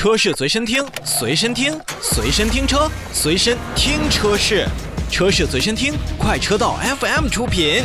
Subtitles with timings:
[0.00, 4.66] 车市随身听，随身听，随身听车，随身听车市，
[5.10, 7.82] 车市随身听，快车道 FM 出品。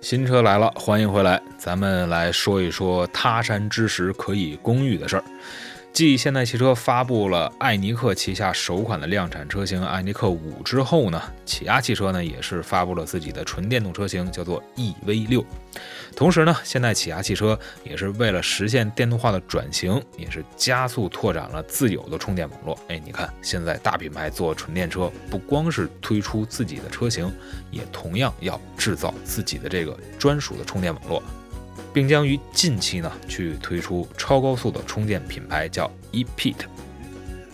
[0.00, 5.24] 新车来了，欢迎回来，咱们来说一说他山之石可以攻玉的事儿。
[6.00, 15.44] 继现代汽车发布了艾尼克旗下首款的量产车型艾尼克五之后呢，起亚汽车呢也是发布了自己的纯电动车型，叫做 EV 六。
[16.16, 22.78] 同时呢，现代起亚汽车也是为了实现电动化的转型，也是加速拓展了自有的充电网络。
[22.88, 27.30] 哎，你看现在大品牌做纯电车，不光是推出自己的车型，
[27.70, 31.22] 也同样要制造自己的这个专属的充电网络。
[31.92, 36.56] 并将于近期呢去推出超高速的充电品牌，叫 ePit。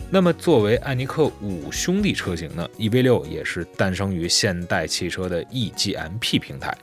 [0.09, 6.73] 那么作为艾尼克五兄弟车型呢，EV 六也是诞生于现代汽车的 eGMP 平台。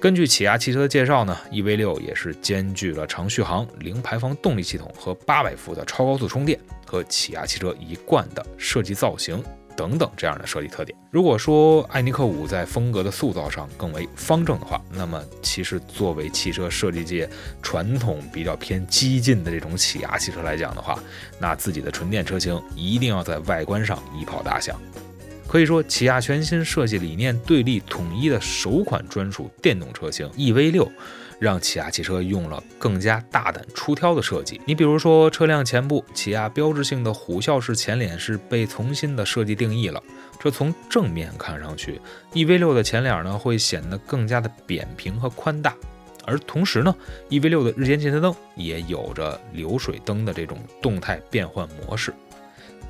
[0.00, 9.42] 根据起亚汽车的介绍呢，EV 六也是兼具了长续航、零排放动力系统和八百伏的超高速充电，和起亚汽车一贯的设计造型。
[9.78, 10.98] 等等这样的设计特点。
[11.08, 17.30] 如果说艾尼克五在风格的塑造上更为方正的话，那么其实作为汽车设计界
[17.62, 20.98] 传统比较偏激进的这种起亚汽车来讲的话，
[21.38, 24.76] 那自己的纯电车型一定要在外观上一炮打响。
[25.46, 30.90] 可以说，起亚全新设计理念对立统一的首款专属电动车型 EV 六。
[31.38, 34.60] 让起亚汽车用了更加大胆出挑的设计。
[34.64, 40.02] 你比如说，车辆前部，起亚标志性的虎啸式前脸是被重新的设计定义了。
[40.40, 42.00] 这从正面看上去
[42.32, 45.74] ，EV6 的前脸呢会显得更加的扁平和宽大。
[46.24, 46.94] 而同时呢
[47.30, 52.12] ，EV6 的日间行车灯也有着流水灯的这种动态变换模式，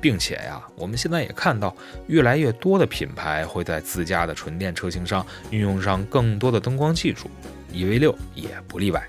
[0.01, 1.73] 并且呀，我们现在也看到
[2.07, 7.31] 越来越多的品牌会在自家的纯电车型上运用上更多的灯光技术。
[7.73, 9.07] EV 六也不例外，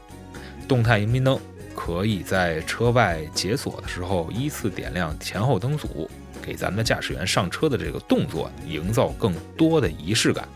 [0.68, 1.38] 动态迎宾灯
[1.74, 6.10] 可以在车外解锁的时候依次点亮前后灯组，
[6.42, 10.46] 给咱们的驾驶员上车的这个动作营造更多的仪式感。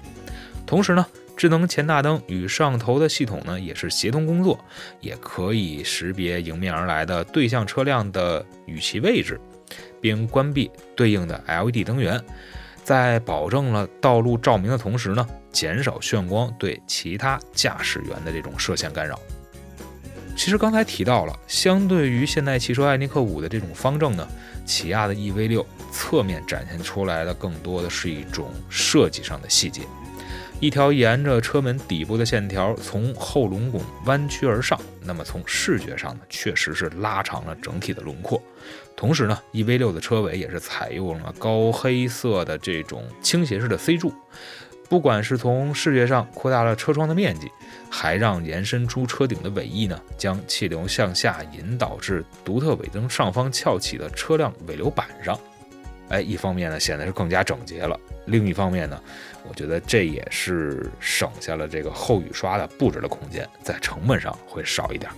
[0.67, 1.07] 同时呢，
[1.37, 4.63] 智能前大灯与上头的系统呢也是协同工作，
[5.01, 9.41] 也可以识别迎面而来的对向车辆的与其位置，
[10.01, 12.23] 并关闭对应的 LED 灯源。
[12.83, 19.19] 在保证了道路照明的同时呢，减少眩光对其他驾驶员的这种视线干扰。
[20.37, 24.27] 其实刚才提到了，相对于现代汽车艾尼克五的这种方正呢，
[24.67, 29.83] 起亚的 EV 六侧面展现出来的更多的是一种设计上的细节。
[30.61, 38.43] 一条沿着车门底部的线条从后轮拱弯曲而上，那么从视觉上呢，确实是拉长了整体的轮廓。
[38.97, 44.13] 同时呢，EV 六的车尾也是采用了高黑色的这种倾斜式的 C 柱，
[44.95, 47.51] 不管是从视觉上扩大了车窗的面积，
[47.91, 55.37] 还让延伸出车顶的尾翼呢，将气流向下引导至独特尾灯上方翘起的车辆尾流板上。
[56.11, 58.97] 哎，一方面呢显得是更加整洁了，另一方面呢，
[59.49, 65.11] 我觉得这也是省下了这个后雨刷的布置的空间，在成本上会少一点。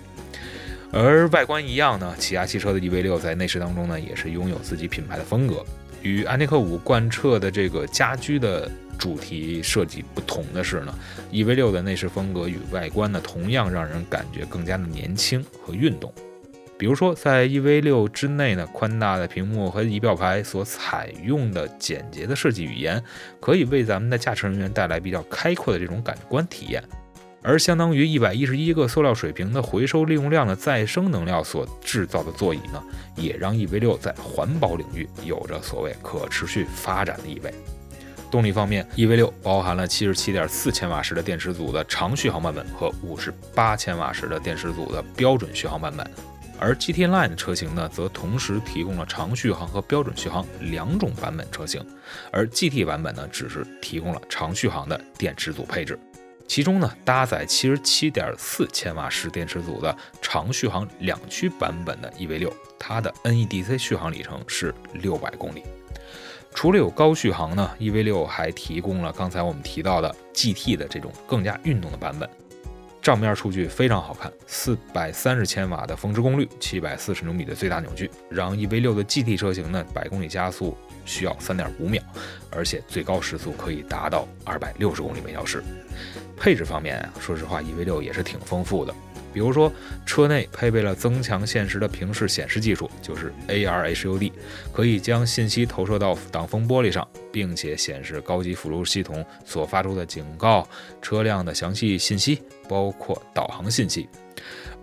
[0.91, 5.63] 而外观一样呢，起亚汽车的 EV6 在内饰当中呢，也是拥有自己品牌的风格。
[6.07, 10.95] 与安尼克五贯彻的这个家居的主题设计不同的是呢
[11.33, 16.13] ，EV6 的内饰风格与外观呢，同样让人感觉更加的年轻和运动。
[16.79, 23.03] 比如说，在 EV 六之内呢，宽大的屏幕和仪表盘所采用的简洁的设计语言，
[23.41, 26.83] 可以为咱们的驾驶人员带来比较开阔的这种感官体验。
[27.49, 32.83] 而相当于一百一十一个塑料水平的回收利用量的再生能量所制造的座椅呢，
[33.15, 37.55] 也让 EV 六在环保领域有着所谓可持续发展的意味。
[38.33, 46.05] 动力方面，EV 六包含了七十七点四千瓦时的电池组的长续航版本和五十八千瓦时的电池组的标准续航版本。
[46.59, 51.81] 而 GT Line 车型呢，则同时提供了长续航和标准续航两种版本车型，
[52.33, 55.97] 而 GT 版本呢，只是提供了长续航的电池组配置。
[56.47, 65.63] 其中呢，搭载七十七点四千瓦时电池组的长续航两驱版本的 EV 六，它的 NEDC 续航里程是六百公里。
[66.55, 72.29] 除了有高续航呢，EV 六还提供了刚才我们提到的 GT 的这种更加运动的版本。
[73.07, 82.03] 账面数据非常好看，四百三十千瓦的峰值功率，七百四十牛米的最大扭矩，让 EV 六的 GT 车型呢，百公里加速需要三点五秒，
[82.51, 85.63] 而且最高时速可以达到二百六十公里每小时。
[86.37, 88.93] 配置方面啊，说实话，EV 六也是挺丰富的，
[89.37, 89.71] 比如说，
[90.07, 94.33] 车内配备了增强现实的平视显示技术，就是 AR HUD，
[94.73, 100.67] 可以将信息投射到挡风玻璃上，并且显示高级辅助系统所发出的警告、
[101.03, 104.09] 车辆的详细信息，包括导航信息。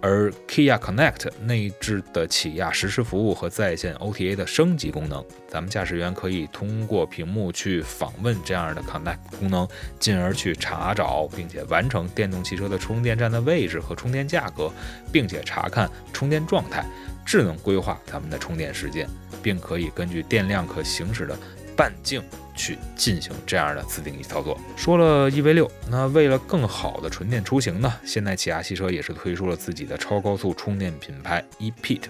[0.05, 9.65] 而 Kia Connect 内置的起亚实时服务和在线 OTA 的升级功能，咱们驾驶员可以通过屏幕去访问这样的 Connect 功能，
[10.01, 14.69] 进而去查找并且完成电动汽车的充电站的位置和充电价格，
[15.09, 16.85] 并且查看充电状态，
[17.25, 19.07] 智能规划咱们的充电时间，
[19.41, 21.37] 并可以根据电量可行驶的
[21.77, 22.21] 半径。
[22.55, 24.59] 去进行这样的自定义操作。
[24.75, 32.01] 说了 EV 六，那为了更好的纯电出行呢，现代起亚汽车也是推出了自己的超高速充电品牌 ePit。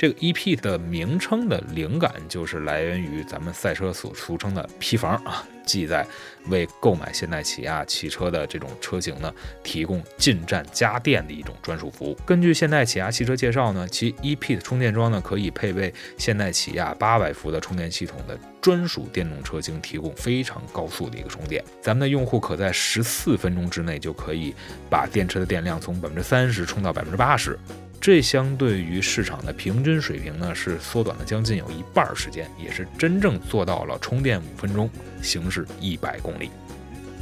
[0.00, 5.46] 这个 EP 的名称的灵感就是来源于咱们赛车所俗称的批房啊。
[5.62, 6.04] 即在
[6.48, 9.30] 为购买现代起亚汽车的这种车型呢，
[9.62, 12.16] 提供进站加电的一种专属服务。
[12.24, 21.62] 根据现代起亚汽车介绍呢，其 EP 的充电桩呢可以配备现代起亚八百伏的充电系统的专属电动车型，提供非常高速的一个充电。
[21.82, 24.54] 咱们的用户可在十四分钟之内就可以
[24.88, 27.56] 把电池的电量从百分之三十充到百分之八十。
[28.00, 34.88] 这相对于市场的平均水平呢，是缩短了将近有一半时间，也是真正做到了充电五分钟，
[35.20, 36.50] 行驶一百公里。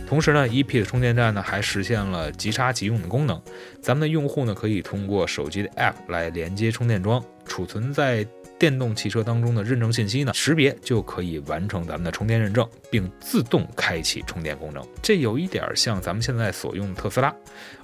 [0.07, 3.43] 同时呢，EP 的充电站呢还实现了即插即用的功能，
[3.83, 8.25] 咱们的用户呢可以通过手机的 App 来连接充电桩，储存在。
[8.59, 14.85] 电动汽车当中的认证信息呢，识别就可以完成咱们的充电认证，并自动开启充电功能。
[15.01, 17.33] 这有一点像咱们现在所用的特斯拉。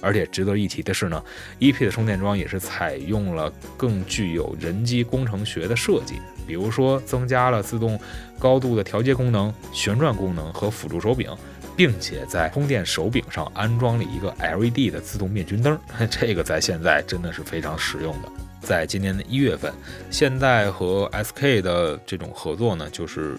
[0.00, 1.22] 而且值得一提的是呢
[1.60, 6.16] ，EP 的充电桩也是采用了更具有人机工程学的设计，
[6.46, 7.98] 比如说增加了自动
[8.38, 11.30] 高度的调节功能、旋转功能和辅助手柄，
[11.76, 15.78] 并且在充电手柄上安装了一个 LED 的自动灭菌灯。
[16.10, 18.28] 这个在现在真的是非常实用的。
[18.64, 19.72] 在今年的一月份，
[20.10, 23.38] 现代和 SK 的这种合作呢，就是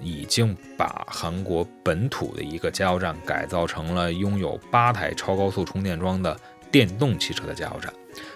[0.00, 6.36] 已经把韩国本土的一个加油站改造成了拥有八台超高速充电桩的
[6.70, 7.92] 电动汽车的加油站，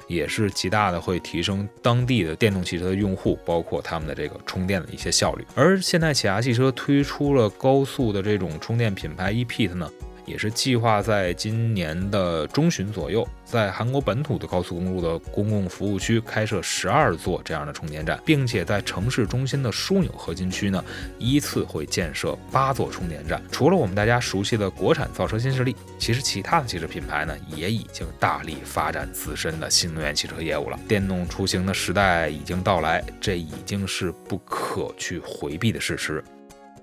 [0.07, 5.45] 也是极大的会提升当地的电动汽车的用户，包括他们的这个充电的一些效率。
[5.55, 9.91] 而现代起亚汽车推出了高速的这种充电品牌 ePit 呢。
[10.29, 20.85] 也是计划在今年的中旬左右，在韩国本土的高速公路的公共服务区开设十二座这样的充电站，并且在城市中心的枢纽核心区呢，
[21.19, 23.43] 依次会建设八座充电站。
[23.51, 30.79] 除了我们大家熟悉的国产造车新势力，其实其他的汽车品牌呢，也已经大力发展自身的新能源汽车业务了。
[30.87, 36.23] 电动出行的时代已经到来，这已经是不可去回避的事实。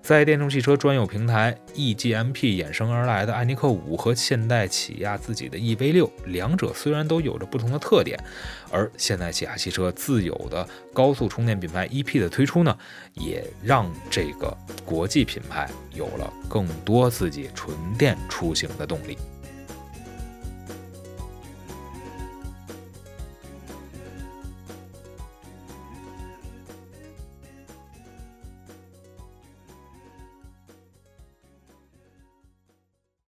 [0.05, 8.15] 在电动汽车专有平台 eGMP 衍生而来的艾尼克五和现代起亚自己的 EV 六，两者虽然都有着不同的特点，
[8.69, 12.77] 而现代起亚汽车自有的高速充电品牌 EP 的推出呢，
[13.15, 14.55] 也让这个
[14.85, 19.17] 国际品牌有了更多自己纯电出行的动力。